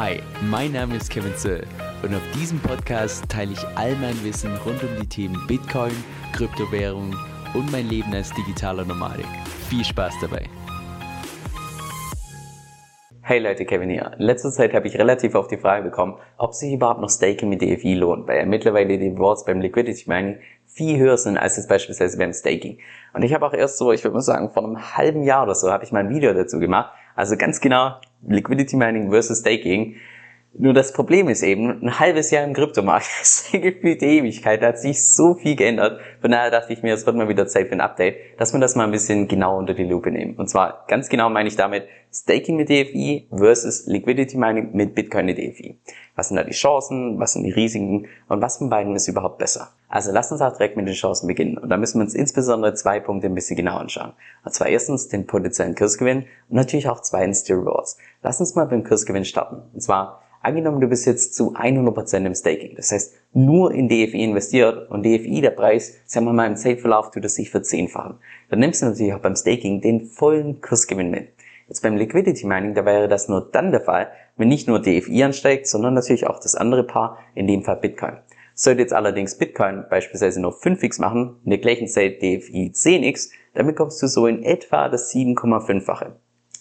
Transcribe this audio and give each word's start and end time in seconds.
Hi, 0.00 0.22
mein 0.42 0.70
Name 0.70 0.94
ist 0.94 1.10
Kevin 1.10 1.34
Zöll 1.34 1.66
und 2.04 2.14
auf 2.14 2.22
diesem 2.32 2.60
Podcast 2.60 3.28
teile 3.28 3.50
ich 3.50 3.66
all 3.74 3.96
mein 3.96 4.14
Wissen 4.22 4.56
rund 4.64 4.80
um 4.84 4.90
die 5.00 5.08
Themen 5.08 5.44
Bitcoin, 5.48 5.90
Kryptowährung 6.32 7.16
und 7.52 7.72
mein 7.72 7.88
Leben 7.88 8.14
als 8.14 8.32
digitaler 8.32 8.84
Nomadik. 8.84 9.26
Viel 9.68 9.84
Spaß 9.84 10.14
dabei! 10.20 10.44
Hey 13.22 13.40
Leute, 13.40 13.64
Kevin 13.64 13.90
hier. 13.90 14.12
In 14.16 14.24
letzter 14.24 14.52
Zeit 14.52 14.72
habe 14.72 14.86
ich 14.86 14.96
relativ 14.96 15.34
oft 15.34 15.50
die 15.50 15.56
Frage 15.56 15.82
bekommen, 15.82 16.14
ob 16.36 16.54
sich 16.54 16.74
überhaupt 16.74 17.00
noch 17.00 17.10
Staking 17.10 17.48
mit 17.48 17.60
DFI 17.60 17.94
lohnt, 17.94 18.28
weil 18.28 18.38
ja 18.38 18.46
mittlerweile 18.46 18.98
die 18.98 19.08
Rewards 19.08 19.46
beim 19.46 19.60
Liquidity 19.60 20.08
Mining 20.08 20.38
viel 20.64 20.96
höher 21.00 21.16
sind 21.16 21.38
als 21.38 21.56
jetzt 21.56 21.68
beispielsweise 21.68 22.16
beim 22.18 22.32
Staking. 22.32 22.78
Und 23.14 23.24
ich 23.24 23.34
habe 23.34 23.44
auch 23.44 23.52
erst 23.52 23.78
so, 23.78 23.90
ich 23.90 24.04
würde 24.04 24.14
mal 24.14 24.20
sagen, 24.20 24.50
vor 24.50 24.62
einem 24.62 24.96
halben 24.96 25.24
Jahr 25.24 25.42
oder 25.42 25.56
so 25.56 25.72
habe 25.72 25.82
ich 25.82 25.90
mal 25.90 26.04
ein 26.04 26.10
Video 26.10 26.32
dazu 26.34 26.60
gemacht. 26.60 26.92
Also 27.16 27.36
ganz 27.36 27.60
genau 27.60 27.96
Liquidity 28.26 28.76
Mining 28.76 29.10
versus 29.10 29.40
Staking. 29.40 29.98
Nur 30.54 30.72
das 30.72 30.92
Problem 30.92 31.28
ist 31.28 31.42
eben, 31.42 31.82
ein 31.82 32.00
halbes 32.00 32.30
Jahr 32.30 32.44
im 32.44 32.54
Kryptomarkt 32.54 33.06
ist 33.22 33.52
gefühlt 33.52 34.02
Ewigkeit, 34.02 34.62
da 34.62 34.68
hat 34.68 34.78
sich 34.78 35.06
so 35.06 35.34
viel 35.34 35.56
geändert. 35.56 36.00
Von 36.20 36.30
daher 36.30 36.50
dachte 36.50 36.72
ich 36.72 36.82
mir, 36.82 36.94
es 36.94 37.06
wird 37.06 37.16
mal 37.16 37.28
wieder 37.28 37.46
Zeit 37.46 37.68
für 37.68 37.74
ein 37.74 37.80
Update, 37.80 38.16
dass 38.38 38.52
wir 38.52 38.60
das 38.60 38.74
mal 38.74 38.84
ein 38.84 38.90
bisschen 38.90 39.28
genau 39.28 39.58
unter 39.58 39.74
die 39.74 39.84
Lupe 39.84 40.10
nehmen. 40.10 40.36
Und 40.36 40.48
zwar 40.48 40.84
ganz 40.88 41.08
genau 41.08 41.28
meine 41.30 41.48
ich 41.48 41.56
damit 41.56 41.84
Staking 42.10 42.56
mit 42.56 42.70
DFI 42.70 43.28
versus 43.30 43.86
Liquidity 43.86 44.38
Mining 44.38 44.70
mit 44.72 44.94
Bitcoin 44.94 45.26
mit 45.26 45.36
DFI. 45.36 45.78
Was 46.16 46.28
sind 46.28 46.36
da 46.38 46.42
die 46.42 46.52
Chancen, 46.52 47.20
was 47.20 47.34
sind 47.34 47.44
die 47.44 47.50
Risiken 47.50 48.06
und 48.28 48.40
was 48.40 48.56
von 48.56 48.70
beiden 48.70 48.96
ist 48.96 49.08
überhaupt 49.08 49.38
besser? 49.38 49.68
Also 49.88 50.10
lasst 50.10 50.32
uns 50.32 50.40
auch 50.40 50.52
direkt 50.52 50.76
mit 50.76 50.86
den 50.86 50.94
Chancen 50.94 51.28
beginnen. 51.28 51.58
Und 51.58 51.68
da 51.68 51.76
müssen 51.76 52.00
wir 52.00 52.04
uns 52.04 52.14
insbesondere 52.14 52.74
zwei 52.74 52.98
Punkte 52.98 53.28
ein 53.28 53.34
bisschen 53.34 53.56
genau 53.56 53.76
anschauen. 53.76 54.14
Und 54.44 54.52
zwar 54.52 54.68
erstens 54.68 55.08
den 55.08 55.26
potenziellen 55.26 55.74
Kursgewinn 55.74 56.24
und 56.48 56.56
natürlich 56.56 56.88
auch 56.88 57.00
zweitens 57.00 57.44
die 57.44 57.52
Rewards. 57.52 57.98
Lass 58.22 58.40
uns 58.40 58.54
mal 58.54 58.66
beim 58.66 58.84
Kursgewinn 58.84 59.24
starten. 59.24 59.62
Und 59.72 59.80
zwar 59.80 60.22
Angenommen, 60.48 60.80
du 60.80 60.88
bist 60.88 61.04
jetzt 61.04 61.34
zu 61.34 61.54
100% 61.56 62.24
im 62.24 62.34
Staking, 62.34 62.74
das 62.74 62.90
heißt 62.90 63.14
nur 63.34 63.70
in 63.70 63.86
DFI 63.86 64.24
investiert 64.24 64.90
und 64.90 65.04
DFI, 65.04 65.42
der 65.42 65.50
Preis, 65.50 65.98
sagen 66.06 66.24
wir 66.24 66.32
mal 66.32 66.46
im 66.46 66.56
Zeitverlauf, 66.56 67.10
tut 67.10 67.26
es 67.26 67.34
sich 67.34 67.50
verzehnfachen. 67.50 68.14
Dann 68.48 68.60
nimmst 68.60 68.80
du 68.80 68.86
natürlich 68.86 69.12
auch 69.12 69.18
beim 69.18 69.36
Staking 69.36 69.82
den 69.82 70.06
vollen 70.06 70.62
Kursgewinn 70.62 71.10
mit. 71.10 71.28
Jetzt 71.68 71.82
beim 71.82 71.96
Liquidity 71.96 72.46
Mining, 72.46 72.72
da 72.72 72.86
wäre 72.86 73.08
das 73.08 73.28
nur 73.28 73.46
dann 73.52 73.72
der 73.72 73.82
Fall, 73.82 74.10
wenn 74.38 74.48
nicht 74.48 74.68
nur 74.68 74.80
DFI 74.80 75.24
ansteigt, 75.24 75.66
sondern 75.66 75.92
natürlich 75.92 76.26
auch 76.26 76.40
das 76.40 76.54
andere 76.54 76.84
Paar, 76.84 77.18
in 77.34 77.46
dem 77.46 77.62
Fall 77.62 77.76
Bitcoin. 77.76 78.16
Sollte 78.54 78.80
jetzt 78.80 78.94
allerdings 78.94 79.36
Bitcoin 79.36 79.84
beispielsweise 79.90 80.40
nur 80.40 80.54
5x 80.54 80.98
machen, 80.98 81.36
in 81.44 81.50
der 81.50 81.58
gleichen 81.58 81.88
Zeit 81.88 82.22
DFI 82.22 82.72
10x, 82.74 83.32
dann 83.52 83.66
bekommst 83.66 84.02
du 84.02 84.06
so 84.06 84.26
in 84.26 84.42
etwa 84.44 84.88
das 84.88 85.12
7,5-fache. 85.12 86.16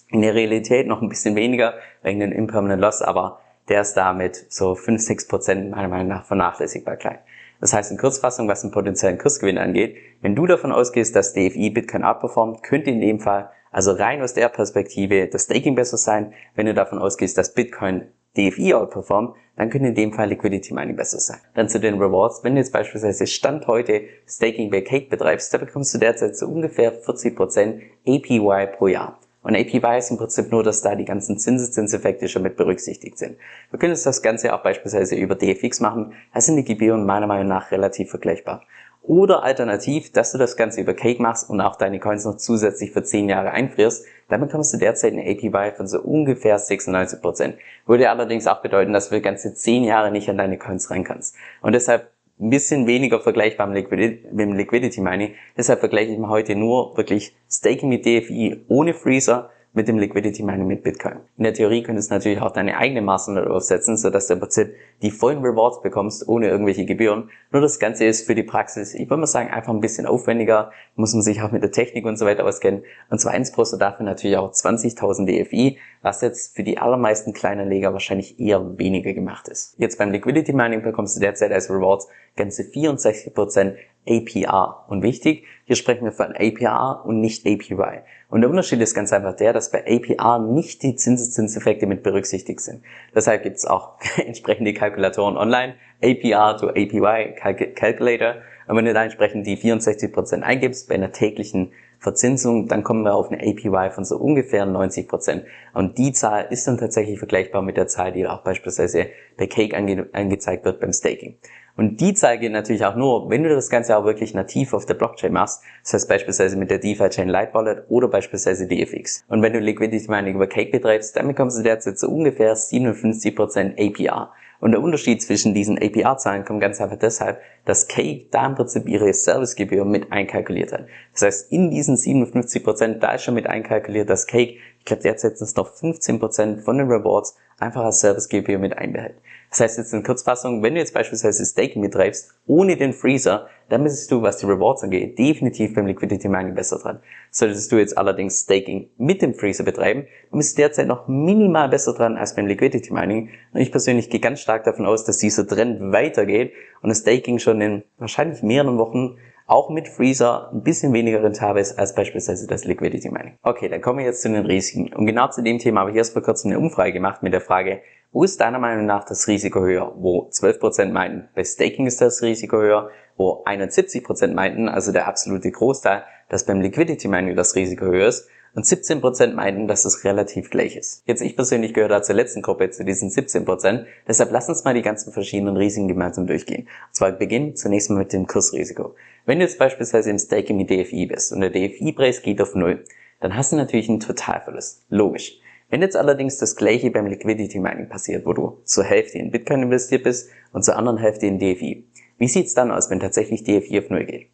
In 0.09 0.23
der 0.23 0.35
Realität 0.35 0.87
noch 0.87 1.01
ein 1.01 1.07
bisschen 1.07 1.37
weniger 1.37 1.75
wegen 2.03 2.19
den 2.19 2.33
Impermanent 2.33 2.81
Loss, 2.81 3.01
aber 3.01 3.39
der 3.69 3.81
ist 3.81 3.93
damit 3.93 4.45
so 4.49 4.75
5, 4.75 5.01
6 5.01 5.27
Prozent 5.27 5.71
meiner 5.71 5.87
Meinung 5.87 6.07
nach 6.07 6.25
vernachlässigbar 6.25 6.95
klein. 6.95 7.19
Das 7.59 7.73
heißt 7.73 7.91
in 7.91 7.97
Kurzfassung, 7.97 8.47
was 8.47 8.61
den 8.61 8.71
potenziellen 8.71 9.17
Kursgewinn 9.17 9.57
angeht, 9.57 9.97
wenn 10.21 10.35
du 10.35 10.45
davon 10.45 10.71
ausgehst, 10.71 11.15
dass 11.15 11.33
DFI 11.33 11.71
Bitcoin 11.71 12.03
outperformt, 12.03 12.63
könnte 12.63 12.91
in 12.91 13.01
dem 13.01 13.19
Fall, 13.19 13.49
also 13.71 13.91
rein 13.91 14.21
aus 14.21 14.33
der 14.33 14.49
Perspektive, 14.49 15.27
das 15.27 15.43
Staking 15.43 15.75
besser 15.75 15.97
sein. 15.97 16.33
Wenn 16.55 16.67
du 16.67 16.73
davon 16.73 16.99
ausgehst, 16.99 17.37
dass 17.37 17.53
Bitcoin 17.53 18.07
DFI 18.37 18.75
outperformt, 18.75 19.35
dann 19.55 19.71
könnte 19.71 19.87
in 19.87 19.95
dem 19.95 20.13
Fall 20.13 20.29
Liquidity 20.29 20.73
Mining 20.73 20.95
besser 20.95 21.19
sein. 21.19 21.39
Dann 21.55 21.67
zu 21.67 21.79
den 21.79 21.99
Rewards. 21.99 22.43
Wenn 22.43 22.53
du 22.53 22.61
jetzt 22.61 22.71
beispielsweise 22.71 23.25
Stand 23.25 23.65
heute 23.65 24.03
Staking 24.27 24.69
bei 24.69 24.81
Cake 24.81 25.09
betreibst, 25.09 25.51
da 25.53 25.57
bekommst 25.57 25.93
du 25.95 25.97
derzeit 25.97 26.37
so 26.37 26.47
ungefähr 26.47 26.93
40% 26.93 27.81
APY 28.05 28.67
pro 28.77 28.87
Jahr. 28.87 29.19
Und 29.47 29.55
APY 29.55 29.97
ist 29.97 30.11
im 30.11 30.17
Prinzip 30.17 30.51
nur, 30.51 30.61
dass 30.61 30.81
da 30.81 30.93
die 30.93 31.05
ganzen 31.05 31.37
Zinseszinseffekte 31.37 32.27
schon 32.27 32.41
mit 32.41 32.57
berücksichtigt 32.57 33.17
sind. 33.17 33.37
Wir 33.71 33.79
können 33.79 33.93
uns 33.93 34.03
das 34.03 34.21
Ganze 34.21 34.53
auch 34.53 34.61
beispielsweise 34.61 35.15
über 35.15 35.35
DFX 35.35 35.79
machen. 35.79 36.11
Da 36.33 36.41
sind 36.41 36.57
die 36.57 36.65
Gebühren 36.65 37.05
meiner 37.05 37.27
Meinung 37.27 37.47
nach 37.47 37.71
relativ 37.71 38.09
vergleichbar. 38.09 38.63
Oder 39.03 39.43
alternativ, 39.43 40.11
dass 40.11 40.33
du 40.33 40.37
das 40.37 40.57
Ganze 40.57 40.81
über 40.81 40.93
Cake 40.93 41.21
machst 41.21 41.49
und 41.49 41.61
auch 41.61 41.77
deine 41.77 42.01
Coins 42.01 42.25
noch 42.25 42.35
zusätzlich 42.35 42.91
für 42.91 43.03
10 43.03 43.29
Jahre 43.29 43.51
einfrierst. 43.51 44.05
Dann 44.27 44.41
bekommst 44.41 44.73
du 44.73 44.79
derzeit 44.79 45.13
eine 45.13 45.21
APY 45.21 45.77
von 45.77 45.87
so 45.87 46.01
ungefähr 46.01 46.59
96%. 46.59 47.53
Würde 47.85 48.09
allerdings 48.09 48.47
auch 48.47 48.61
bedeuten, 48.61 48.91
dass 48.91 49.07
du 49.07 49.21
ganze 49.21 49.53
10 49.53 49.85
Jahre 49.85 50.11
nicht 50.11 50.29
an 50.29 50.37
deine 50.37 50.57
Coins 50.57 50.91
rein 50.91 51.05
kannst. 51.05 51.37
Und 51.61 51.71
deshalb 51.71 52.11
ein 52.39 52.49
bisschen 52.49 52.85
weniger 52.85 53.19
vergleichbar 53.19 53.67
mit 53.67 53.89
dem 53.91 54.53
Liquidity 54.53 55.01
Mining. 55.01 55.33
Deshalb 55.57 55.79
vergleiche 55.79 56.11
ich 56.11 56.19
mal 56.19 56.29
heute 56.29 56.55
nur 56.55 56.95
wirklich 56.95 57.35
Staking 57.49 57.89
mit 57.89 58.05
DFI 58.05 58.63
ohne 58.67 58.93
Freezer 58.93 59.49
mit 59.77 59.87
dem 59.87 59.99
Liquidity 59.99 60.41
Mining 60.41 60.65
mit 60.65 60.81
Bitcoin. 60.81 61.17
In 61.37 61.43
der 61.43 61.53
Theorie 61.53 61.83
könntest 61.83 62.09
du 62.09 62.15
natürlich 62.15 62.41
auch 62.41 62.49
deine 62.49 62.77
eigene 62.77 63.03
Maßnahme 63.03 63.47
aufsetzen, 63.47 63.95
sodass 63.95 64.25
du 64.25 64.33
im 64.33 64.39
Prinzip 64.39 64.73
die 65.03 65.11
vollen 65.11 65.43
Rewards 65.43 65.83
bekommst, 65.83 66.27
ohne 66.27 66.49
irgendwelche 66.49 66.83
Gebühren. 66.83 67.29
Nur 67.51 67.61
das 67.61 67.77
Ganze 67.77 68.05
ist 68.05 68.25
für 68.25 68.33
die 68.33 68.41
Praxis, 68.41 68.95
ich 68.95 69.07
würde 69.07 69.17
mal 69.17 69.27
sagen, 69.27 69.51
einfach 69.51 69.71
ein 69.71 69.79
bisschen 69.79 70.07
aufwendiger, 70.07 70.71
muss 70.95 71.13
man 71.13 71.21
sich 71.21 71.43
auch 71.43 71.51
mit 71.51 71.61
der 71.61 71.71
Technik 71.71 72.07
und 72.07 72.17
so 72.17 72.25
weiter 72.25 72.43
auskennen. 72.43 72.83
Und 73.11 73.21
zweitens 73.21 73.51
brauchst 73.51 73.71
du 73.71 73.77
dafür 73.77 74.03
natürlich 74.03 74.37
auch 74.37 74.51
20.000 74.51 75.27
DFI, 75.27 75.77
was 76.01 76.21
jetzt 76.21 76.55
für 76.55 76.63
die 76.63 76.79
allermeisten 76.79 77.33
kleinen 77.33 77.69
Leger 77.69 77.93
wahrscheinlich 77.93 78.39
eher 78.39 78.79
weniger 78.79 79.13
gemacht 79.13 79.47
ist. 79.47 79.75
Jetzt 79.77 79.99
beim 79.99 80.11
Liquidity 80.11 80.53
Mining 80.53 80.81
bekommst 80.81 81.15
du 81.15 81.19
derzeit 81.19 81.51
als 81.51 81.69
Rewards 81.69 82.07
ganze 82.35 82.63
64% 82.63 83.75
APR. 84.07 84.85
Und 84.87 85.03
wichtig, 85.03 85.45
hier 85.65 85.75
sprechen 85.75 86.05
wir 86.05 86.11
von 86.11 86.33
APR 86.35 87.03
und 87.05 87.19
nicht 87.19 87.45
APY. 87.45 88.01
Und 88.29 88.41
der 88.41 88.49
Unterschied 88.49 88.81
ist 88.81 88.93
ganz 88.93 89.13
einfach 89.13 89.35
der, 89.35 89.53
dass 89.53 89.71
bei 89.71 89.85
APR 89.85 90.39
nicht 90.39 90.83
die 90.83 90.95
Zinseszinseffekte 90.95 91.87
mit 91.87 92.03
berücksichtigt 92.03 92.59
sind. 92.61 92.83
Deshalb 93.15 93.43
gibt 93.43 93.57
es 93.57 93.65
auch 93.65 93.95
entsprechende 94.17 94.73
Kalkulatoren 94.73 95.37
online, 95.37 95.75
APR 96.03 96.57
to 96.57 96.69
APY 96.69 97.35
Calculator. 97.75 98.35
Und 98.67 98.75
wenn 98.75 98.85
du 98.85 98.93
da 98.93 99.03
entsprechend 99.03 99.47
die 99.47 99.57
64% 99.57 100.41
eingibst 100.41 100.89
bei 100.89 100.95
einer 100.95 101.11
täglichen 101.11 101.71
Verzinsung, 101.99 102.67
dann 102.67 102.83
kommen 102.83 103.03
wir 103.03 103.15
auf 103.15 103.31
eine 103.31 103.41
APY 103.41 103.91
von 103.91 104.05
so 104.05 104.17
ungefähr 104.17 104.65
90%. 104.65 105.43
Und 105.73 105.97
die 105.97 106.11
Zahl 106.11 106.47
ist 106.49 106.67
dann 106.67 106.77
tatsächlich 106.77 107.17
vergleichbar 107.17 107.61
mit 107.61 107.77
der 107.77 107.87
Zahl, 107.87 108.11
die 108.11 108.27
auch 108.27 108.43
beispielsweise 108.43 109.07
bei 109.37 109.47
Cake 109.47 109.75
ange 109.75 110.07
angezeigt 110.13 110.65
wird 110.65 110.79
beim 110.79 110.93
Staking. 110.93 111.37
Und 111.77 112.01
die 112.01 112.15
Zahl 112.15 112.39
geht 112.39 112.51
natürlich 112.51 112.83
auch 112.83 112.95
nur, 112.95 113.29
wenn 113.29 113.43
du 113.43 113.49
das 113.49 113.69
Ganze 113.69 113.95
auch 113.95 114.03
wirklich 114.03 114.33
nativ 114.33 114.73
auf 114.73 114.87
der 114.87 114.95
Blockchain 114.95 115.31
machst. 115.31 115.61
Das 115.83 115.93
heißt 115.93 116.09
beispielsweise 116.09 116.57
mit 116.57 116.71
der 116.71 116.79
DeFi-Chain 116.79 117.29
Light 117.29 117.53
Wallet 117.53 117.83
oder 117.87 118.07
beispielsweise 118.07 118.67
DFX. 118.67 119.23
Und 119.29 119.43
wenn 119.43 119.53
du 119.53 119.59
Liquidity 119.59 120.09
Mining 120.09 120.35
über 120.35 120.47
Cake 120.47 120.71
betreibst, 120.71 121.15
dann 121.15 121.27
bekommst 121.27 121.59
du 121.59 121.63
derzeit 121.63 121.99
so 121.99 122.09
ungefähr 122.09 122.55
57% 122.57 123.75
APR. 123.77 124.31
Und 124.59 124.71
der 124.71 124.81
Unterschied 124.81 125.21
zwischen 125.21 125.53
diesen 125.53 125.77
APR-Zahlen 125.77 126.43
kommt 126.43 126.61
ganz 126.61 126.81
einfach 126.81 126.97
deshalb, 126.97 127.39
dass 127.65 127.87
Cake 127.87 128.25
da 128.31 128.47
im 128.47 128.55
Prinzip 128.55 128.89
ihre 128.89 129.13
Servicegebühr 129.13 129.85
mit 129.85 130.11
einkalkuliert 130.11 130.73
hat. 130.73 130.87
Das 131.13 131.21
heißt, 131.21 131.51
in 131.51 131.69
diesen 131.69 131.95
57%, 131.95 132.97
da 132.97 133.11
ist 133.11 133.23
schon 133.23 133.35
mit 133.35 133.45
einkalkuliert, 133.45 134.09
dass 134.09 134.25
Cake, 134.25 134.57
ich 134.95 134.99
derzeit 134.99 135.37
sind 135.37 135.47
es 135.47 135.55
noch 135.55 135.73
15% 135.73 136.61
von 136.61 136.77
den 136.77 136.87
Rewards, 136.87 137.35
einfach 137.59 137.83
als 137.83 137.99
Servicegebühr 137.99 138.59
mit 138.59 138.77
einbehält. 138.77 139.15
Das 139.49 139.61
heißt 139.61 139.77
jetzt 139.77 139.93
in 139.93 140.03
Kurzfassung, 140.03 140.61
wenn 140.61 140.73
du 140.73 140.81
jetzt 140.81 140.93
beispielsweise 140.93 141.45
Staking 141.45 141.81
betreibst, 141.81 142.33
ohne 142.47 142.75
den 142.75 142.91
Freezer, 142.91 143.47
dann 143.69 143.83
bist 143.83 144.11
du, 144.11 144.21
was 144.21 144.37
die 144.37 144.45
Rewards 144.45 144.83
angeht, 144.83 145.17
definitiv 145.17 145.73
beim 145.73 145.87
Liquidity 145.87 146.27
Mining 146.27 146.53
besser 146.53 146.79
dran. 146.79 146.99
Solltest 147.31 147.71
du 147.71 147.77
jetzt 147.77 147.97
allerdings 147.97 148.41
Staking 148.41 148.89
mit 148.97 149.21
dem 149.21 149.33
Freezer 149.33 149.63
betreiben, 149.63 150.05
dann 150.31 150.39
bist 150.39 150.57
du 150.57 150.61
derzeit 150.61 150.87
noch 150.87 151.07
minimal 151.07 151.69
besser 151.69 151.93
dran 151.93 152.17
als 152.17 152.35
beim 152.35 152.47
Liquidity 152.47 152.93
Mining. 152.93 153.29
Und 153.53 153.61
ich 153.61 153.71
persönlich 153.71 154.09
gehe 154.09 154.19
ganz 154.19 154.41
stark 154.41 154.65
davon 154.65 154.85
aus, 154.85 155.05
dass 155.05 155.17
dieser 155.17 155.47
Trend 155.47 155.93
weitergeht 155.93 156.51
und 156.81 156.89
das 156.89 156.99
Staking 156.99 157.39
schon 157.39 157.61
in 157.61 157.83
wahrscheinlich 157.97 158.43
mehreren 158.43 158.77
Wochen 158.77 159.17
auch 159.47 159.69
mit 159.69 159.87
Freezer 159.87 160.51
ein 160.53 160.61
bisschen 160.61 160.93
weniger 160.93 161.23
rentabel 161.23 161.61
ist 161.61 161.79
als 161.79 161.95
beispielsweise 161.95 162.47
das 162.47 162.65
Liquidity 162.65 163.09
Mining. 163.09 163.37
Okay, 163.41 163.69
dann 163.69 163.81
kommen 163.81 163.99
wir 163.99 164.05
jetzt 164.05 164.21
zu 164.21 164.29
den 164.29 164.45
Risiken. 164.45 164.93
Und 164.93 165.05
genau 165.05 165.29
zu 165.29 165.41
dem 165.41 165.57
Thema 165.57 165.81
habe 165.81 165.91
ich 165.91 165.97
erst 165.97 166.13
vor 166.13 166.21
kurzem 166.21 166.51
eine 166.51 166.59
Umfrage 166.59 166.91
gemacht 166.91 167.23
mit 167.23 167.33
der 167.33 167.41
Frage, 167.41 167.81
wo 168.11 168.23
ist 168.23 168.39
deiner 168.41 168.59
Meinung 168.59 168.85
nach 168.85 169.05
das 169.05 169.27
Risiko 169.27 169.61
höher? 169.61 169.93
Wo 169.97 170.29
12% 170.29 170.91
meinten, 170.91 171.29
bei 171.33 171.43
Staking 171.43 171.87
ist 171.87 172.01
das 172.01 172.21
Risiko 172.21 172.57
höher, 172.57 172.89
wo 173.15 173.43
71% 173.45 174.33
meinten, 174.33 174.69
also 174.69 174.91
der 174.91 175.07
absolute 175.07 175.51
Großteil, 175.51 176.03
dass 176.29 176.45
beim 176.45 176.61
Liquidity 176.61 177.07
Mining 177.07 177.35
das 177.35 177.55
Risiko 177.55 177.85
höher 177.85 178.07
ist 178.07 178.29
und 178.57 178.65
17% 178.65 179.35
meinten, 179.35 179.67
dass 179.67 179.85
es 179.85 180.03
relativ 180.03 180.49
gleich 180.49 180.75
ist. 180.75 181.03
Jetzt 181.05 181.21
ich 181.21 181.35
persönlich 181.35 181.75
gehöre 181.75 181.89
da 181.89 182.01
zur 182.01 182.15
letzten 182.15 182.41
Gruppe, 182.41 182.71
zu 182.71 182.83
diesen 182.83 183.11
17%. 183.11 183.85
Deshalb 184.07 184.31
lass 184.31 184.49
uns 184.49 184.63
mal 184.63 184.73
die 184.73 184.81
ganzen 184.81 185.13
verschiedenen 185.13 185.57
Risiken 185.57 185.87
gemeinsam 185.87 186.25
durchgehen. 186.25 186.63
Und 186.63 186.95
zwar 186.95 187.11
beginnen 187.11 187.55
zunächst 187.55 187.91
mal 187.91 187.99
mit 187.99 188.13
dem 188.13 188.25
Kursrisiko. 188.25 188.95
Wenn 189.27 189.37
du 189.37 189.45
jetzt 189.45 189.59
beispielsweise 189.59 190.09
im 190.09 190.17
Staking 190.17 190.57
mit 190.57 190.71
DFI 190.71 191.05
bist 191.05 191.31
und 191.31 191.41
der 191.41 191.51
DFI-Preis 191.51 192.23
geht 192.23 192.41
auf 192.41 192.55
Null, 192.55 192.83
dann 193.19 193.37
hast 193.37 193.51
du 193.51 193.57
natürlich 193.57 193.89
einen 193.89 193.99
Totalverlust. 193.99 194.81
Logisch. 194.89 195.39
Wenn 195.69 195.83
jetzt 195.83 195.95
allerdings 195.95 196.39
das 196.39 196.55
gleiche 196.55 196.89
beim 196.89 197.05
Liquidity 197.05 197.59
Mining 197.59 197.89
passiert, 197.89 198.25
wo 198.25 198.33
du 198.33 198.57
zur 198.63 198.85
Hälfte 198.85 199.19
in 199.19 199.29
Bitcoin 199.29 199.61
investiert 199.61 200.01
bist 200.01 200.31
und 200.51 200.65
zur 200.65 200.77
anderen 200.77 200.97
Hälfte 200.97 201.27
in 201.27 201.37
DFI, 201.37 201.85
wie 202.17 202.27
sieht's 202.27 202.55
dann 202.55 202.71
aus, 202.71 202.89
wenn 202.89 202.99
tatsächlich 202.99 203.43
DFI 203.43 203.77
auf 203.77 203.91
Null 203.91 204.05
geht? 204.05 204.29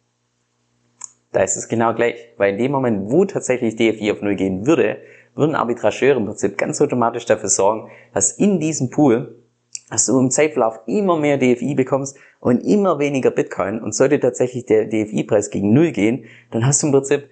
Da 1.34 1.42
ist 1.42 1.56
es 1.56 1.68
genau 1.68 1.92
gleich, 1.92 2.14
weil 2.38 2.52
in 2.52 2.58
dem 2.58 2.72
Moment, 2.72 3.10
wo 3.10 3.24
tatsächlich 3.24 3.76
DFI 3.76 4.12
auf 4.12 4.22
Null 4.22 4.36
gehen 4.36 4.66
würde, 4.66 4.98
würden 5.34 5.54
Arbitrageure 5.54 6.16
im 6.16 6.26
Prinzip 6.26 6.56
ganz 6.56 6.80
automatisch 6.80 7.26
dafür 7.26 7.48
sorgen, 7.48 7.90
dass 8.14 8.32
in 8.32 8.60
diesem 8.60 8.88
Pool 8.88 9.34
dass 9.90 10.06
du 10.06 10.18
im 10.18 10.30
Zeitverlauf 10.30 10.80
immer 10.86 11.18
mehr 11.18 11.36
DFI 11.36 11.74
bekommst 11.74 12.16
und 12.40 12.60
immer 12.60 12.98
weniger 12.98 13.30
Bitcoin. 13.30 13.80
Und 13.80 13.94
sollte 13.94 14.18
tatsächlich 14.18 14.64
der 14.64 14.86
DFI-Preis 14.86 15.50
gegen 15.50 15.72
Null 15.72 15.92
gehen, 15.92 16.24
dann 16.50 16.66
hast 16.66 16.82
du 16.82 16.86
im 16.86 16.92
Prinzip 16.92 17.28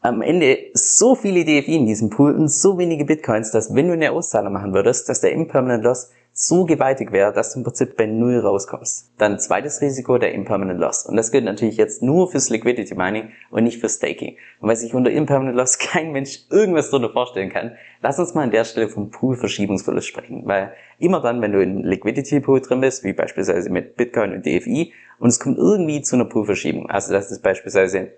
am 0.00 0.22
Ende 0.22 0.58
so 0.74 1.16
viele 1.16 1.44
DFI 1.44 1.76
in 1.76 1.86
diesem 1.86 2.08
Pool 2.08 2.34
und 2.34 2.48
so 2.48 2.78
wenige 2.78 3.04
Bitcoins, 3.04 3.50
dass 3.50 3.74
wenn 3.74 3.88
du 3.88 3.94
eine 3.94 4.12
Auszahlung 4.12 4.52
machen 4.52 4.72
würdest, 4.72 5.08
dass 5.08 5.20
der 5.20 5.32
Impermanent 5.32 5.84
Loss 5.84 6.10
so 6.40 6.64
gewaltig 6.66 7.10
wäre, 7.10 7.32
dass 7.32 7.52
du 7.52 7.58
im 7.58 7.64
Prinzip 7.64 7.96
bei 7.96 8.06
Null 8.06 8.38
rauskommst. 8.38 9.10
Dann 9.18 9.40
zweites 9.40 9.80
Risiko, 9.80 10.18
der 10.18 10.34
Impermanent 10.34 10.78
Loss. 10.78 11.04
Und 11.04 11.16
das 11.16 11.32
gilt 11.32 11.44
natürlich 11.44 11.76
jetzt 11.76 12.00
nur 12.00 12.30
fürs 12.30 12.48
Liquidity 12.48 12.94
Mining 12.94 13.30
und 13.50 13.64
nicht 13.64 13.80
für 13.80 13.88
Staking. 13.88 14.36
Und 14.60 14.68
weil 14.68 14.76
sich 14.76 14.94
unter 14.94 15.10
Impermanent 15.10 15.56
Loss 15.56 15.78
kein 15.80 16.12
Mensch 16.12 16.46
irgendwas 16.48 16.90
drunter 16.90 17.10
vorstellen 17.10 17.50
kann, 17.50 17.72
lass 18.02 18.20
uns 18.20 18.34
mal 18.34 18.44
an 18.44 18.52
der 18.52 18.62
Stelle 18.62 18.88
vom 18.88 19.10
Pool-Verschiebungsverlust 19.10 20.06
sprechen. 20.06 20.42
Weil 20.44 20.72
immer 21.00 21.20
dann, 21.20 21.42
wenn 21.42 21.50
du 21.50 21.60
in 21.60 21.82
Liquidity 21.82 22.38
Pool 22.38 22.60
drin 22.60 22.82
bist, 22.82 23.02
wie 23.02 23.14
beispielsweise 23.14 23.68
mit 23.68 23.96
Bitcoin 23.96 24.32
und 24.32 24.46
DFI, 24.46 24.92
und 25.18 25.30
es 25.30 25.40
kommt 25.40 25.58
irgendwie 25.58 26.02
zu 26.02 26.14
einer 26.14 26.26
Pool-Verschiebung, 26.26 26.88
also 26.88 27.12
dass 27.12 27.32
es 27.32 27.40
beispielsweise 27.40 28.12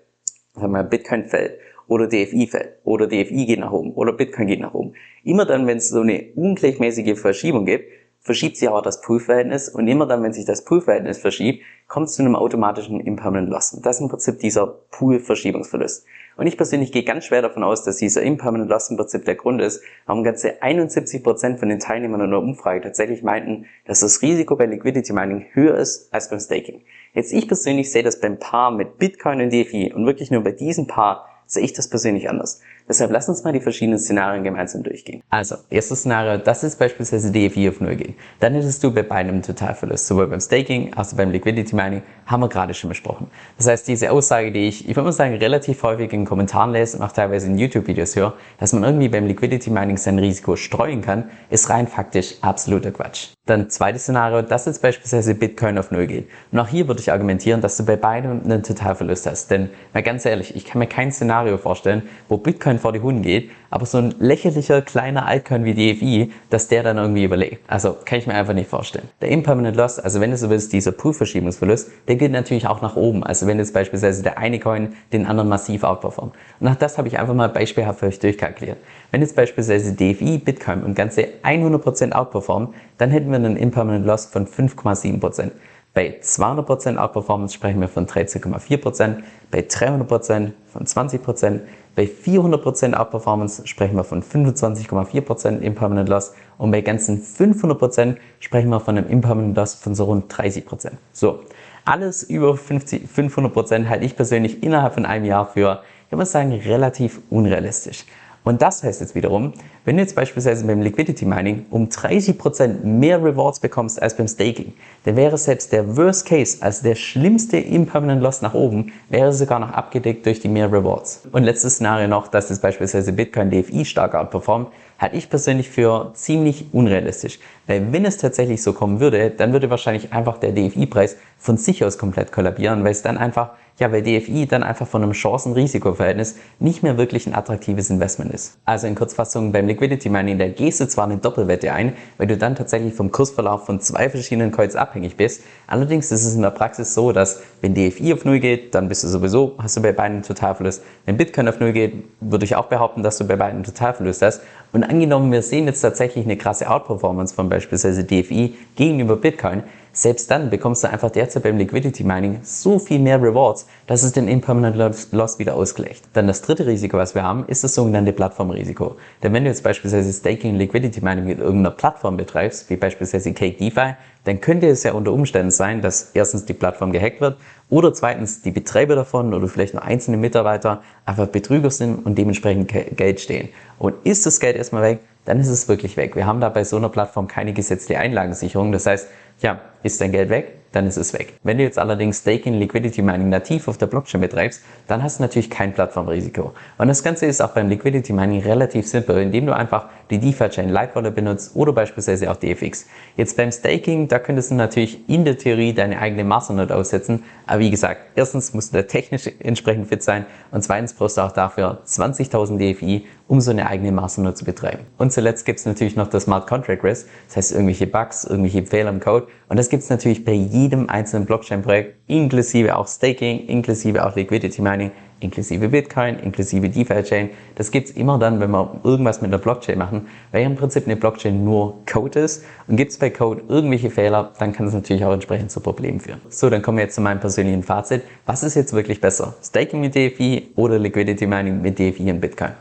sagen 0.53 0.73
wir, 0.73 0.83
Bitcoin 0.83 1.25
fällt 1.25 1.57
oder 1.87 2.07
DFI 2.07 2.45
fällt 2.45 2.77
oder 2.83 3.07
DFI 3.07 3.47
geht 3.47 3.59
nach 3.59 3.71
oben 3.71 3.93
oder 3.93 4.13
Bitcoin 4.13 4.45
geht 4.45 4.59
nach 4.59 4.75
oben. 4.75 4.93
Immer 5.23 5.45
dann, 5.45 5.65
wenn 5.65 5.77
es 5.77 5.89
so 5.89 6.01
eine 6.01 6.25
ungleichmäßige 6.35 7.19
Verschiebung 7.19 7.65
gibt, 7.65 7.85
verschiebt 8.21 8.57
sich 8.57 8.69
aber 8.69 8.81
das 8.81 9.01
Poolverhältnis 9.01 9.67
und 9.69 9.87
immer 9.87 10.05
dann, 10.05 10.21
wenn 10.23 10.33
sich 10.33 10.45
das 10.45 10.63
Poolverhältnis 10.63 11.17
verschiebt, 11.17 11.63
kommt 11.87 12.07
es 12.07 12.15
zu 12.15 12.21
einem 12.21 12.35
automatischen 12.35 12.99
Impermanent 12.99 13.49
Loss. 13.49 13.77
das 13.81 13.97
ist 13.97 14.01
im 14.01 14.09
Prinzip 14.09 14.39
dieser 14.39 14.67
Pool-Verschiebungsverlust. 14.67 16.05
Und 16.37 16.47
ich 16.47 16.55
persönlich 16.55 16.91
gehe 16.91 17.03
ganz 17.03 17.25
schwer 17.25 17.41
davon 17.41 17.63
aus, 17.63 17.83
dass 17.83 17.97
dieser 17.97 18.21
Impermanent 18.21 18.69
Loss 18.69 18.89
im 18.89 18.97
Prinzip 18.97 19.25
der 19.25 19.35
Grund 19.35 19.61
ist, 19.61 19.81
warum 20.05 20.23
ganze 20.23 20.61
71% 20.61 21.57
von 21.57 21.69
den 21.69 21.79
Teilnehmern 21.79 22.21
in 22.21 22.29
der 22.29 22.39
Umfrage 22.39 22.81
tatsächlich 22.81 23.23
meinten, 23.23 23.65
dass 23.85 23.99
das 23.99 24.21
Risiko 24.21 24.55
bei 24.55 24.67
Liquidity 24.67 25.13
Mining 25.13 25.45
höher 25.51 25.75
ist 25.75 26.13
als 26.13 26.29
beim 26.29 26.39
Staking. 26.39 26.81
Jetzt 27.13 27.33
ich 27.33 27.47
persönlich 27.47 27.91
sehe 27.91 28.03
das 28.03 28.19
beim 28.19 28.39
Paar 28.39 28.71
mit 28.71 28.97
Bitcoin 28.97 29.41
und 29.41 29.49
DeFi 29.49 29.91
und 29.93 30.05
wirklich 30.05 30.31
nur 30.31 30.43
bei 30.43 30.51
diesem 30.51 30.87
Paar 30.87 31.27
sehe 31.45 31.63
ich 31.63 31.73
das 31.73 31.89
persönlich 31.89 32.29
anders. 32.29 32.61
Deshalb 32.91 33.09
lass 33.11 33.29
uns 33.29 33.45
mal 33.45 33.53
die 33.53 33.61
verschiedenen 33.61 33.97
Szenarien 33.97 34.43
gemeinsam 34.43 34.83
durchgehen. 34.83 35.23
Also, 35.29 35.55
erstes 35.69 35.99
Szenario, 35.99 36.37
das 36.37 36.61
ist 36.65 36.77
beispielsweise 36.77 37.31
DFI 37.31 37.69
auf 37.69 37.79
0 37.79 37.95
gehen. 37.95 38.15
Dann 38.41 38.53
hättest 38.53 38.83
du 38.83 38.93
bei 38.93 39.01
beidem 39.01 39.41
Totalverlust. 39.41 40.07
Sowohl 40.07 40.27
beim 40.27 40.41
Staking 40.41 40.93
als 40.95 41.13
auch 41.13 41.17
beim 41.17 41.31
Liquidity 41.31 41.73
Mining 41.73 42.01
haben 42.25 42.41
wir 42.41 42.49
gerade 42.49 42.73
schon 42.73 42.89
besprochen. 42.89 43.27
Das 43.55 43.67
heißt, 43.67 43.87
diese 43.87 44.11
Aussage, 44.11 44.51
die 44.51 44.67
ich, 44.67 44.89
ich 44.89 44.93
würde 44.97 45.05
mal 45.05 45.13
sagen, 45.13 45.35
relativ 45.35 45.81
häufig 45.83 46.11
in 46.11 46.25
Kommentaren 46.25 46.73
lese 46.73 46.97
und 46.97 47.03
auch 47.03 47.13
teilweise 47.13 47.47
in 47.47 47.57
YouTube-Videos 47.57 48.17
höre, 48.17 48.33
dass 48.57 48.73
man 48.73 48.83
irgendwie 48.83 49.07
beim 49.07 49.25
Liquidity 49.25 49.69
Mining 49.69 49.95
sein 49.95 50.19
Risiko 50.19 50.57
streuen 50.57 51.01
kann, 51.01 51.31
ist 51.49 51.69
rein 51.69 51.87
faktisch 51.87 52.35
absoluter 52.41 52.91
Quatsch. 52.91 53.29
Dann 53.45 53.69
zweites 53.69 54.03
Szenario, 54.03 54.41
dass 54.41 54.65
jetzt 54.65 54.81
beispielsweise 54.81 55.33
Bitcoin 55.33 55.77
auf 55.77 55.91
Null 55.91 56.07
geht. 56.07 56.29
Und 56.51 56.59
auch 56.59 56.67
hier 56.67 56.87
würde 56.87 56.99
ich 56.99 57.11
argumentieren, 57.11 57.61
dass 57.61 57.77
du 57.77 57.85
bei 57.85 57.95
beidem 57.95 58.41
einen 58.43 58.63
Totalverlust 58.63 59.27
hast. 59.27 59.49
Denn, 59.49 59.69
mal 59.93 60.03
ganz 60.03 60.25
ehrlich, 60.25 60.55
ich 60.55 60.65
kann 60.65 60.79
mir 60.79 60.87
kein 60.87 61.11
Szenario 61.11 61.57
vorstellen, 61.57 62.03
wo 62.29 62.37
Bitcoin 62.37 62.79
vor 62.81 62.91
die 62.91 62.99
Hunde 62.99 63.21
geht, 63.21 63.51
aber 63.69 63.85
so 63.85 63.97
ein 63.97 64.13
lächerlicher 64.19 64.81
kleiner 64.81 65.25
Altcoin 65.25 65.63
wie 65.63 65.73
DFI, 65.73 66.31
dass 66.49 66.67
der 66.67 66.83
dann 66.83 66.97
irgendwie 66.97 67.23
überlegt. 67.23 67.63
Also 67.67 67.95
kann 68.05 68.19
ich 68.19 68.27
mir 68.27 68.33
einfach 68.33 68.53
nicht 68.53 68.69
vorstellen. 68.69 69.07
Der 69.21 69.29
Impermanent 69.29 69.77
Loss, 69.77 69.99
also 69.99 70.19
wenn 70.19 70.31
du 70.31 70.37
so 70.37 70.49
willst, 70.49 70.73
dieser 70.73 70.91
Pool-Verschiebungsverlust, 70.91 71.89
der 72.07 72.15
geht 72.15 72.31
natürlich 72.31 72.67
auch 72.67 72.81
nach 72.81 72.95
oben. 72.95 73.23
Also 73.23 73.47
wenn 73.47 73.59
jetzt 73.59 73.73
beispielsweise 73.73 74.23
der 74.23 74.37
eine 74.37 74.59
Coin 74.59 74.93
den 75.13 75.25
anderen 75.25 75.49
massiv 75.49 75.83
outperformt. 75.83 76.33
Und 76.59 76.67
auch 76.67 76.75
das 76.75 76.97
habe 76.97 77.07
ich 77.07 77.17
einfach 77.17 77.33
mal 77.33 77.49
beispielhaft 77.49 77.99
für 77.99 78.07
euch 78.07 78.19
durchkalkuliert. 78.19 78.77
Wenn 79.11 79.21
jetzt 79.21 79.35
beispielsweise 79.35 79.93
DFI, 79.93 80.39
Bitcoin 80.39 80.83
und 80.83 80.95
ganze 80.95 81.27
100% 81.43 82.11
outperformt, 82.11 82.73
dann 82.97 83.11
hätten 83.11 83.29
wir 83.29 83.37
einen 83.37 83.57
Impermanent 83.57 84.05
Loss 84.05 84.25
von 84.25 84.47
5,7%. 84.47 85.51
Bei 85.93 86.19
200% 86.21 86.97
Outperformance 86.97 87.53
sprechen 87.53 87.81
wir 87.81 87.89
von 87.89 88.07
13,4%, 88.07 89.17
bei 89.51 89.59
300% 89.59 90.51
von 90.71 90.85
20%, 90.85 91.59
bei 91.95 92.03
400% 92.03 92.93
Outperformance 92.93 93.67
sprechen 93.67 93.97
wir 93.97 94.05
von 94.05 94.23
25,4% 94.23 95.59
Impermanent 95.59 96.07
Loss 96.07 96.33
und 96.57 96.71
bei 96.71 96.79
ganzen 96.79 97.21
500% 97.21 98.15
sprechen 98.39 98.69
wir 98.69 98.79
von 98.79 98.97
einem 98.97 99.09
Impermanent 99.09 99.57
Loss 99.57 99.73
von 99.73 99.93
so 99.93 100.05
rund 100.05 100.33
30%. 100.33 100.91
So, 101.11 101.41
alles 101.83 102.23
über 102.23 102.55
50, 102.55 103.09
500% 103.13 103.89
halte 103.89 104.05
ich 104.05 104.15
persönlich 104.15 104.63
innerhalb 104.63 104.93
von 104.93 105.05
einem 105.05 105.25
Jahr 105.25 105.45
für, 105.45 105.81
ich 106.09 106.15
muss 106.15 106.31
sagen, 106.31 106.53
relativ 106.53 107.19
unrealistisch. 107.29 108.05
Und 108.43 108.61
das 108.61 108.81
heißt 108.81 109.01
jetzt 109.01 109.13
wiederum, 109.13 109.53
wenn 109.85 109.97
du 109.97 110.01
jetzt 110.01 110.15
beispielsweise 110.15 110.65
beim 110.65 110.81
Liquidity 110.81 111.25
Mining 111.25 111.65
um 111.69 111.89
30% 111.89 112.83
mehr 112.83 113.23
Rewards 113.23 113.59
bekommst 113.59 114.01
als 114.01 114.17
beim 114.17 114.27
Staking, 114.27 114.73
dann 115.05 115.15
wäre 115.15 115.37
selbst 115.37 115.71
der 115.71 115.95
Worst 115.95 116.25
Case, 116.25 116.57
also 116.59 116.83
der 116.83 116.95
schlimmste 116.95 117.57
Impermanent 117.57 118.21
Loss 118.21 118.41
nach 118.41 118.55
oben, 118.55 118.93
wäre 119.09 119.31
sogar 119.31 119.59
noch 119.59 119.71
abgedeckt 119.71 120.25
durch 120.25 120.39
die 120.39 120.47
mehr 120.47 120.71
Rewards. 120.71 121.21
Und 121.31 121.43
letztes 121.43 121.75
Szenario 121.75 122.07
noch, 122.07 122.27
dass 122.27 122.49
jetzt 122.49 122.61
beispielsweise 122.61 123.13
Bitcoin 123.13 123.51
DFI 123.51 123.85
stark 123.85 124.15
outperformt, 124.15 124.69
halte 124.97 125.15
ich 125.15 125.29
persönlich 125.29 125.69
für 125.69 126.11
ziemlich 126.13 126.65
unrealistisch. 126.73 127.39
Weil 127.67 127.91
wenn 127.91 128.05
es 128.05 128.17
tatsächlich 128.17 128.61
so 128.61 128.73
kommen 128.73 128.99
würde, 128.99 129.31
dann 129.31 129.53
würde 129.53 129.69
wahrscheinlich 129.69 130.13
einfach 130.13 130.37
der 130.37 130.51
DFI-Preis 130.51 131.17
von 131.39 131.57
sich 131.57 131.83
aus 131.83 131.97
komplett 131.97 132.31
kollabieren, 132.31 132.83
weil 132.83 132.91
es 132.91 133.01
dann 133.01 133.17
einfach 133.17 133.51
ja, 133.81 133.91
weil 133.91 134.03
DFI 134.03 134.45
dann 134.45 134.61
einfach 134.61 134.87
von 134.87 135.01
einem 135.01 135.13
Chancen-Risiko-Verhältnis 135.13 136.35
nicht 136.59 136.83
mehr 136.83 136.97
wirklich 136.97 137.25
ein 137.25 137.33
attraktives 137.33 137.89
Investment 137.89 138.31
ist. 138.31 138.59
Also 138.63 138.85
in 138.85 138.93
Kurzfassung, 138.93 139.51
beim 139.51 139.65
Liquidity 139.65 140.07
Mining, 140.07 140.37
da 140.37 140.47
gehst 140.47 140.79
du 140.79 140.87
zwar 140.87 141.05
eine 141.05 141.17
Doppelwette 141.17 141.73
ein, 141.73 141.95
weil 142.17 142.27
du 142.27 142.37
dann 142.37 142.55
tatsächlich 142.55 142.93
vom 142.93 143.11
Kursverlauf 143.11 143.65
von 143.65 143.81
zwei 143.81 144.07
verschiedenen 144.07 144.51
Coins 144.51 144.75
abhängig 144.75 145.17
bist. 145.17 145.41
Allerdings 145.65 146.11
ist 146.11 146.23
es 146.23 146.35
in 146.35 146.43
der 146.43 146.51
Praxis 146.51 146.93
so, 146.93 147.11
dass 147.11 147.41
wenn 147.61 147.73
DFI 147.73 148.13
auf 148.13 148.23
Null 148.23 148.39
geht, 148.39 148.75
dann 148.75 148.87
bist 148.87 149.03
du 149.03 149.07
sowieso, 149.07 149.55
hast 149.57 149.77
du 149.77 149.81
bei 149.81 149.93
beiden 149.93 150.17
einen 150.17 150.23
Totalverlust. 150.23 150.83
Wenn 151.07 151.17
Bitcoin 151.17 151.47
auf 151.47 151.59
Null 151.59 151.73
geht, 151.73 152.03
würde 152.19 152.45
ich 152.45 152.55
auch 152.55 152.67
behaupten, 152.67 153.01
dass 153.01 153.17
du 153.17 153.25
bei 153.25 153.35
beiden 153.35 153.55
einen 153.55 153.63
Totalverlust 153.63 154.21
hast. 154.21 154.41
Und 154.73 154.83
angenommen, 154.83 155.31
wir 155.31 155.41
sehen 155.41 155.65
jetzt 155.65 155.81
tatsächlich 155.81 156.23
eine 156.25 156.37
krasse 156.37 156.69
Outperformance 156.69 157.33
von 157.33 157.49
beispielsweise 157.49 158.03
DFI 158.03 158.55
gegenüber 158.75 159.15
Bitcoin, 159.15 159.63
selbst 159.93 160.31
dann 160.31 160.49
bekommst 160.49 160.83
du 160.83 160.89
einfach 160.89 161.09
derzeit 161.11 161.43
beim 161.43 161.57
Liquidity 161.57 162.03
Mining 162.03 162.39
so 162.43 162.79
viel 162.79 162.99
mehr 162.99 163.21
Rewards, 163.21 163.67
dass 163.87 164.03
es 164.03 164.13
den 164.13 164.27
Impermanent 164.27 164.77
Loss 165.11 165.39
wieder 165.39 165.55
ausgleicht. 165.55 166.05
Dann 166.13 166.27
das 166.27 166.41
dritte 166.41 166.65
Risiko, 166.65 166.97
was 166.97 167.13
wir 167.13 167.23
haben, 167.23 167.45
ist 167.47 167.63
das 167.63 167.75
sogenannte 167.75 168.13
Plattformrisiko. 168.13 168.95
Denn 169.21 169.33
wenn 169.33 169.43
du 169.43 169.49
jetzt 169.49 169.63
beispielsweise 169.63 170.13
Staking 170.13 170.55
Liquidity 170.55 171.01
Mining 171.01 171.25
mit 171.25 171.39
irgendeiner 171.39 171.75
Plattform 171.75 172.15
betreibst, 172.15 172.69
wie 172.69 172.77
beispielsweise 172.77 173.33
Cake 173.33 173.57
DeFi, 173.57 173.95
dann 174.23 174.39
könnte 174.39 174.67
es 174.67 174.83
ja 174.83 174.93
unter 174.93 175.11
Umständen 175.11 175.51
sein, 175.51 175.81
dass 175.81 176.11
erstens 176.13 176.45
die 176.45 176.53
Plattform 176.53 176.91
gehackt 176.91 177.21
wird 177.21 177.37
oder 177.69 177.93
zweitens 177.93 178.41
die 178.41 178.51
Betreiber 178.51 178.95
davon 178.95 179.33
oder 179.33 179.47
vielleicht 179.47 179.73
nur 179.73 179.83
einzelne 179.83 180.17
Mitarbeiter 180.17 180.81
einfach 181.05 181.27
Betrüger 181.27 181.71
sind 181.71 182.05
und 182.05 182.17
dementsprechend 182.17 182.71
Geld 182.97 183.19
stehen. 183.19 183.49
Und 183.79 183.95
ist 184.03 184.25
das 184.25 184.39
Geld 184.39 184.55
erstmal 184.55 184.83
weg, 184.83 184.99
dann 185.25 185.39
ist 185.39 185.49
es 185.49 185.67
wirklich 185.67 185.97
weg. 185.97 186.15
Wir 186.15 186.25
haben 186.25 186.41
da 186.41 186.49
bei 186.49 186.63
so 186.63 186.77
einer 186.77 186.89
Plattform 186.89 187.27
keine 187.27 187.53
gesetzliche 187.53 187.99
Einlagensicherung. 187.99 188.71
Das 188.71 188.85
heißt, 188.85 189.07
ja, 189.41 189.61
ist 189.83 190.01
dein 190.01 190.11
Geld 190.11 190.29
weg, 190.29 190.60
dann 190.71 190.87
ist 190.87 190.97
es 190.97 191.13
weg. 191.13 191.33
Wenn 191.43 191.57
du 191.57 191.63
jetzt 191.63 191.77
allerdings 191.77 192.19
Staking 192.19 192.53
Liquidity 192.55 193.01
Mining 193.01 193.29
nativ 193.29 193.67
auf 193.67 193.77
der 193.77 193.87
Blockchain 193.87 194.21
betreibst, 194.21 194.61
dann 194.87 195.03
hast 195.03 195.19
du 195.19 195.23
natürlich 195.23 195.49
kein 195.49 195.73
Plattformrisiko. 195.73 196.53
Und 196.77 196.87
das 196.87 197.03
Ganze 197.03 197.25
ist 197.25 197.41
auch 197.41 197.49
beim 197.49 197.69
Liquidity 197.69 198.13
Mining 198.13 198.41
relativ 198.41 198.87
simpel, 198.87 199.17
indem 199.17 199.45
du 199.47 199.55
einfach 199.55 199.87
die 200.09 200.19
DeFi-Chain 200.19 200.69
Lightwallet 200.69 201.15
benutzt 201.15 201.55
oder 201.55 201.73
beispielsweise 201.73 202.31
auch 202.31 202.35
DFX. 202.35 202.87
Jetzt 203.17 203.37
beim 203.37 203.51
Staking, 203.51 204.07
da 204.07 204.19
könntest 204.19 204.51
du 204.51 204.55
natürlich 204.55 205.09
in 205.09 205.25
der 205.25 205.37
Theorie 205.37 205.73
deine 205.73 205.99
eigene 205.99 206.23
Masternode 206.23 206.75
aussetzen, 206.75 207.23
aber 207.45 207.59
wie 207.59 207.69
gesagt, 207.69 208.01
erstens 208.15 208.53
musst 208.53 208.73
du 208.73 208.77
da 208.77 208.83
technisch 208.83 209.29
entsprechend 209.39 209.87
fit 209.87 210.03
sein 210.03 210.25
und 210.51 210.63
zweitens 210.63 210.93
brauchst 210.93 211.17
du 211.17 211.21
auch 211.21 211.31
dafür 211.31 211.81
20.000 211.85 212.57
DFI, 212.57 213.05
um 213.27 213.39
so 213.39 213.51
eine 213.51 213.67
eigene 213.67 213.91
Masternode 213.91 214.35
zu 214.35 214.45
betreiben. 214.45 214.85
Und 214.97 215.13
zuletzt 215.13 215.45
gibt 215.45 215.59
es 215.59 215.65
natürlich 215.65 215.95
noch 215.95 216.07
das 216.07 216.23
Smart 216.23 216.47
Contract 216.47 216.83
Risk, 216.83 217.07
das 217.27 217.37
heißt 217.37 217.51
irgendwelche 217.53 217.87
Bugs, 217.87 218.25
irgendwelche 218.25 218.65
Fehler 218.65 218.89
im 218.89 218.99
Code 218.99 219.27
und 219.47 219.57
das 219.57 219.69
gibt 219.69 219.83
es 219.83 219.89
natürlich 219.89 220.23
bei 220.23 220.33
jedem 220.33 220.60
einzelnen 220.89 221.25
Blockchain-Projekt, 221.25 221.95
inklusive 222.07 222.75
auch 222.75 222.87
Staking, 222.87 223.47
inklusive 223.47 224.05
auch 224.05 224.15
Liquidity 224.15 224.61
Mining, 224.61 224.91
inklusive 225.19 225.69
Bitcoin, 225.69 226.19
inklusive 226.19 226.69
DeFi-Chain. 226.69 227.29
Das 227.55 227.71
gibt's 227.71 227.91
immer 227.91 228.19
dann, 228.19 228.39
wenn 228.39 228.51
wir 228.51 228.79
irgendwas 228.83 229.21
mit 229.21 229.29
einer 229.29 229.37
Blockchain 229.37 229.77
machen, 229.77 230.07
weil 230.31 230.43
im 230.43 230.55
Prinzip 230.55 230.85
eine 230.85 230.95
Blockchain 230.95 231.43
nur 231.43 231.83
Code 231.91 232.19
ist. 232.19 232.43
Und 232.67 232.75
gibt's 232.75 232.97
bei 232.97 233.09
Code 233.09 233.41
irgendwelche 233.47 233.89
Fehler, 233.89 234.31
dann 234.39 234.53
kann 234.53 234.67
es 234.67 234.73
natürlich 234.73 235.03
auch 235.05 235.13
entsprechend 235.13 235.51
zu 235.51 235.59
Problemen 235.59 235.99
führen. 235.99 236.21
So, 236.29 236.49
dann 236.49 236.61
kommen 236.61 236.77
wir 236.77 236.85
jetzt 236.85 236.95
zu 236.95 237.01
meinem 237.01 237.19
persönlichen 237.19 237.63
Fazit. 237.63 238.03
Was 238.25 238.43
ist 238.43 238.55
jetzt 238.55 238.73
wirklich 238.73 239.01
besser? 239.01 239.35
Staking 239.43 239.81
mit 239.81 239.95
DeFi 239.95 240.51
oder 240.55 240.77
Liquidity 240.77 241.25
Mining 241.25 241.61
mit 241.61 241.79
DeFi 241.79 242.11
und 242.11 242.21
Bitcoin? 242.21 242.51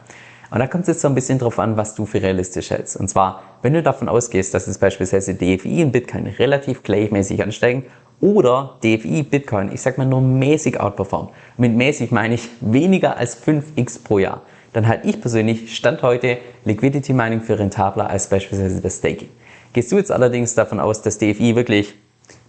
Und 0.51 0.59
da 0.59 0.67
kommt 0.67 0.83
es 0.83 0.89
jetzt 0.89 1.01
so 1.01 1.09
ein 1.09 1.15
bisschen 1.15 1.39
drauf 1.39 1.59
an, 1.59 1.77
was 1.77 1.95
du 1.95 2.07
für 2.07 2.21
realistisch 2.21 2.71
hältst. 2.71 2.97
Und 2.97 3.09
zwar, 3.09 3.43
wenn 3.63 3.73
du 3.73 3.83
davon 3.83 4.09
ausgehst, 4.09 4.53
dass 4.53 4.67
es 4.67 4.79
beispielsweise 4.79 5.35
DFI 5.35 5.85
und 5.85 5.93
Bitcoin 5.93 6.27
relativ 6.27 6.83
gleichmäßig 6.83 7.43
ansteigen 7.43 7.85
oder 8.21 8.77
DFI, 8.83 9.23
Bitcoin, 9.23 9.73
ich 9.73 9.81
sag 9.81 9.97
mal 9.97 10.07
nur 10.07 10.21
mäßig 10.21 10.81
outperformen. 10.81 11.31
Mit 11.57 11.75
mäßig 11.75 12.11
meine 12.11 12.35
ich 12.35 12.49
weniger 12.61 13.17
als 13.17 13.41
5x 13.43 14.03
pro 14.03 14.19
Jahr. 14.19 14.43
dann 14.73 14.87
halte 14.87 15.09
ich 15.09 15.21
persönlich 15.21 15.75
Stand 15.75 16.03
heute 16.03 16.39
Liquidity 16.65 17.13
Mining 17.13 17.41
für 17.41 17.59
rentabler 17.59 18.09
als 18.09 18.29
beispielsweise 18.29 18.81
das 18.81 18.99
Staking. 18.99 19.29
Gehst 19.73 19.91
du 19.91 19.97
jetzt 19.97 20.13
allerdings 20.13 20.55
davon 20.55 20.79
aus, 20.79 21.03
dass 21.03 21.19
DFI 21.19 21.57
wirklich 21.57 21.95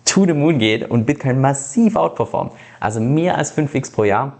to 0.05 0.25
the 0.25 0.34
moon 0.34 0.60
geht 0.60 0.89
und 0.89 1.05
Bitcoin 1.05 1.39
massiv 1.41 1.96
outperformt, 1.96 2.51
also 2.79 3.00
mehr 3.00 3.38
als 3.38 3.55
5x 3.58 3.93
pro 3.93 4.03
Jahr, 4.03 4.38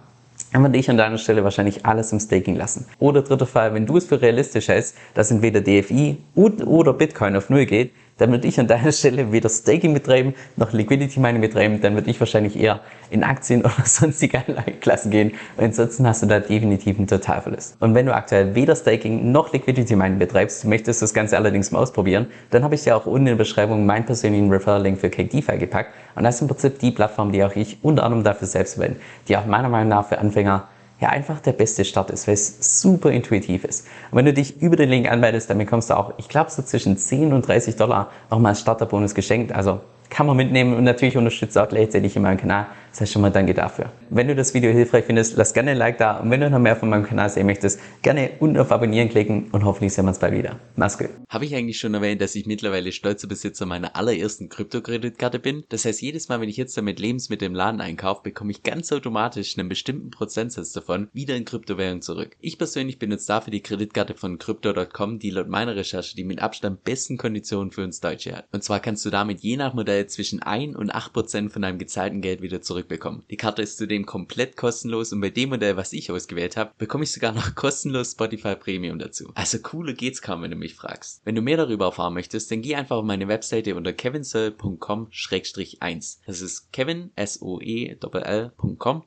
würde 0.54 0.78
ich 0.78 0.90
an 0.90 0.98
deiner 0.98 1.18
Stelle 1.18 1.44
wahrscheinlich 1.44 1.86
alles 1.86 2.12
im 2.12 2.20
Staking 2.20 2.56
lassen. 2.56 2.86
Oder 3.00 3.22
dritter 3.22 3.46
Fall, 3.46 3.74
wenn 3.74 3.86
du 3.86 3.98
es 3.98 4.06
für 4.06 4.22
realistisch 4.22 4.68
hältst, 4.68 4.96
dass 5.14 5.32
entweder 5.32 5.62
DFI 5.62 6.18
oder 6.36 6.94
Bitcoin 6.94 7.36
auf 7.36 7.50
Null 7.50 7.66
geht, 7.66 7.92
dann 8.22 8.30
würde 8.30 8.48
ich 8.48 8.60
an 8.60 8.68
deiner 8.68 8.92
Stelle 8.92 9.32
weder 9.32 9.50
Staking 9.50 9.96
betreiben 9.96 10.36
noch 10.56 10.74
Liquidity 10.74 11.20
Mining 11.20 11.42
betreiben, 11.42 11.82
dann 11.82 11.96
würde 11.96 12.10
ich 12.12 12.20
wahrscheinlich 12.20 12.58
eher 12.58 12.82
in 13.10 13.24
Aktien 13.24 13.62
oder 13.66 13.74
sonstige 13.84 14.38
Anlageklassen 14.48 15.10
gehen. 15.10 15.32
Und 15.58 15.66
ansonsten 15.66 16.06
hast 16.06 16.22
du 16.22 16.28
da 16.28 16.40
definitiv 16.40 16.98
einen 16.98 17.08
Totalverlust. 17.08 17.78
Und 17.80 17.96
wenn 17.96 18.06
du 18.06 18.14
aktuell 18.14 18.54
weder 18.54 18.76
Staking 18.76 19.32
noch 19.32 19.52
Liquidity 19.52 19.96
Mining 19.96 20.20
betreibst, 20.20 20.66
möchtest 20.66 21.02
das 21.02 21.16
Ganze 21.16 21.36
allerdings 21.36 21.72
mal 21.72 21.80
ausprobieren, 21.80 22.28
dann 22.52 22.64
habe 22.64 22.76
ich 22.76 22.84
dir 22.84 22.96
auch 22.96 23.08
unten 23.08 23.22
in 23.22 23.26
der 23.26 23.36
Beschreibung 23.36 23.88
meinen 23.88 24.06
persönlichen 24.06 24.52
Referral-Link 24.52 25.00
für 25.00 25.10
CakeDeFi 25.10 25.58
gepackt. 25.58 25.94
Und 26.16 26.24
das 26.24 26.36
ist 26.36 26.42
im 26.42 26.48
Prinzip 26.48 26.78
die 26.78 26.92
Plattform, 26.92 27.32
die 27.32 27.44
auch 27.44 27.56
ich 27.56 27.80
unter 27.82 28.04
anderem 28.04 28.24
dafür 28.24 28.48
selbst 28.48 28.76
verwende, 28.76 29.00
die 29.28 29.36
auch 29.36 29.46
meiner 29.48 29.70
Meinung 29.70 29.90
nach 29.90 30.08
für 30.08 30.20
Anfänger 30.20 30.68
ja 31.02 31.10
einfach 31.10 31.40
der 31.42 31.54
beste 31.54 31.84
Start 31.84 32.12
ist, 32.12 32.28
weil 32.28 32.36
es 32.36 32.82
super 32.82 33.12
intuitiv 33.12 33.66
ist. 33.66 33.88
Und 34.12 34.20
wenn 34.20 34.26
du 34.26 34.34
dich 34.34 34.62
über 34.62 34.76
den 34.76 34.90
Link 34.90 35.12
anmeldest, 35.12 35.50
dann 35.50 35.58
bekommst 35.58 35.90
du 35.90 35.98
auch, 35.98 36.14
ich 36.18 36.30
glaube, 36.30 36.52
so 36.52 36.62
zwischen 36.62 36.96
10 36.96 37.34
und 37.34 37.46
30 37.46 37.76
Dollar 37.76 38.12
nochmal 38.30 38.52
als 38.52 38.62
Starterbonus 38.62 39.16
geschenkt. 39.16 39.52
Also 39.52 39.82
kann 40.12 40.28
man 40.28 40.38
mitnehmen 40.38 40.76
und 40.76 40.84
natürlich 40.84 41.18
unterstützt 41.18 41.58
auch 41.58 41.70
gleichzeitig 41.70 42.16
in 42.16 42.22
meinem 42.22 42.38
Kanal. 42.38 42.68
Das 42.92 43.00
heißt 43.00 43.14
schon 43.14 43.22
mal 43.22 43.32
danke 43.32 43.54
dafür. 43.54 43.94
Wenn 44.10 44.28
du 44.28 44.36
das 44.36 44.54
Video 44.54 44.70
hilfreich 44.70 45.06
findest, 45.06 45.38
lass 45.38 45.54
gerne 45.54 45.72
ein 45.72 45.78
Like 45.78 45.98
da 45.98 46.18
und 46.18 46.30
wenn 46.30 46.42
du 46.42 46.50
noch 46.50 46.60
mehr 46.60 46.76
von 46.76 46.90
meinem 46.90 47.06
Kanal 47.06 47.30
sehen 47.30 47.46
möchtest, 47.46 47.80
gerne 48.02 48.32
unten 48.40 48.58
auf 48.58 48.70
Abonnieren 48.70 49.08
klicken 49.08 49.50
und 49.54 49.64
hoffentlich 49.64 49.94
sehen 49.94 50.04
wir 50.04 50.10
uns 50.10 50.20
bald 50.20 50.34
wieder. 50.34 50.60
Mach's 50.76 50.98
gut. 50.98 51.08
Habe 51.30 51.46
ich 51.46 51.56
eigentlich 51.56 51.80
schon 51.80 51.94
erwähnt, 51.94 52.20
dass 52.20 52.36
ich 52.36 52.46
mittlerweile 52.46 52.92
stolzer 52.92 53.30
Besitzer 53.30 53.66
meiner 53.66 53.96
allerersten 53.96 54.50
Kryptokreditkarte 54.50 55.40
bin? 55.40 55.64
Das 55.70 55.86
heißt, 55.86 56.02
jedes 56.02 56.28
Mal, 56.28 56.42
wenn 56.42 56.50
ich 56.50 56.58
jetzt 56.58 56.76
damit 56.78 57.00
Lebensmittel 57.00 57.46
im 57.46 57.56
Laden 57.56 57.80
einkaufe, 57.80 58.24
bekomme 58.24 58.52
ich 58.52 58.62
ganz 58.62 58.92
automatisch 58.92 59.58
einen 59.58 59.70
bestimmten 59.70 60.10
Prozentsatz 60.10 60.74
davon 60.74 61.08
wieder 61.14 61.38
in 61.38 61.46
Kryptowährung 61.46 62.02
zurück. 62.02 62.36
Ich 62.42 62.58
persönlich 62.58 63.00
benutze 63.00 63.28
dafür 63.28 63.52
die 63.52 63.64
Kreditkarte 63.64 64.16
von 64.16 64.38
Crypto.com, 64.38 65.20
die 65.20 65.30
laut 65.30 65.48
meiner 65.48 65.78
Recherche 65.78 66.18
die 66.18 66.26
mit 66.26 66.42
Abstand 66.42 66.84
besten 66.84 67.18
Konditionen 67.18 67.72
für 67.72 67.86
uns 67.86 68.02
Deutsche 68.02 68.36
hat. 68.36 68.50
Und 68.52 68.66
zwar 68.66 68.82
kannst 68.82 69.06
du 69.06 69.10
damit 69.10 69.40
je 69.40 69.56
nach 69.56 69.74
Modell 69.74 70.01
zwischen 70.08 70.42
1 70.42 70.76
und 70.76 70.92
8 70.92 71.14
Prozent 71.14 71.54
von 71.54 71.62
deinem 71.62 71.80
gezahlten 71.80 72.22
Geld 72.22 72.42
wieder 72.42 72.62
zurück 72.62 72.82
zurückbekommen. 72.82 73.24
Die 73.30 73.38
Karte 73.38 73.62
ist 73.62 73.78
zudem 73.78 74.06
komplett 74.06 74.58
kostenlos 74.58 75.14
und 75.14 75.22
bei 75.22 75.30
dem 75.30 75.50
Modell, 75.50 75.78
was 75.78 75.94
ich 75.94 76.12
ausgewählt 76.12 76.58
habe, 76.58 76.72
bekomme 76.78 77.04
ich 77.04 77.12
sogar 77.12 77.34
noch 77.34 77.54
kostenlos 77.62 78.12
Spotify 78.12 78.56
Premium 78.56 79.00
dazu. 79.00 79.32
Also 79.36 79.60
cooler 79.60 79.94
geht's 79.94 80.22
kaum, 80.22 80.42
wenn 80.42 80.52
du 80.52 80.58
mich 80.58 80.76
fragst. 80.76 81.22
Wenn 81.24 81.36
du 81.36 81.42
mehr 81.42 81.58
darüber 81.58 81.86
erfahren 81.86 82.14
möchtest, 82.14 82.52
dann 82.52 82.62
geh 82.62 82.76
einfach 82.76 82.98
auf 82.98 83.06
meine 83.06 83.28
Webseite 83.28 83.76
unter 83.76 83.94
kevinsoe.com-1. 83.94 86.18
Das 86.26 86.42
ist 86.42 86.72
kevin, 86.72 87.12
S-O-E-L.com 87.16 89.04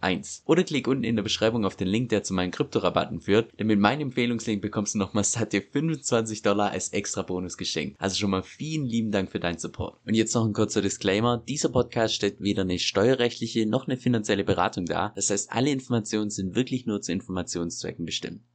1. 0.00 0.42
Oder 0.46 0.64
klick 0.64 0.88
unten 0.88 1.04
in 1.04 1.16
der 1.16 1.22
Beschreibung 1.22 1.64
auf 1.64 1.76
den 1.76 1.88
Link, 1.88 2.10
der 2.10 2.22
zu 2.22 2.34
meinen 2.34 2.50
Kryptorabatten 2.50 3.20
führt, 3.20 3.58
denn 3.58 3.66
mit 3.66 3.78
meinem 3.78 4.08
Empfehlungslink 4.08 4.62
bekommst 4.62 4.94
du 4.94 4.98
nochmal 4.98 5.24
satte 5.24 5.60
25 5.60 6.42
Dollar 6.42 6.70
als 6.70 6.90
extra 6.90 7.22
Bonus 7.22 7.56
geschenkt. 7.56 8.00
Also 8.00 8.16
schon 8.16 8.30
mal 8.30 8.42
vielen 8.42 8.86
lieben 8.86 9.10
Dank 9.10 9.30
für 9.30 9.40
deinen 9.40 9.58
Support. 9.58 9.97
Und 10.04 10.14
jetzt 10.14 10.34
noch 10.34 10.46
ein 10.46 10.52
kurzer 10.52 10.80
Disclaimer. 10.80 11.42
Dieser 11.46 11.68
Podcast 11.68 12.14
stellt 12.14 12.40
weder 12.40 12.62
eine 12.62 12.78
steuerrechtliche 12.78 13.66
noch 13.66 13.86
eine 13.86 13.96
finanzielle 13.96 14.44
Beratung 14.44 14.86
dar. 14.86 15.12
Das 15.14 15.30
heißt, 15.30 15.52
alle 15.52 15.70
Informationen 15.70 16.30
sind 16.30 16.54
wirklich 16.54 16.86
nur 16.86 17.02
zu 17.02 17.12
Informationszwecken 17.12 18.06
bestimmt. 18.06 18.40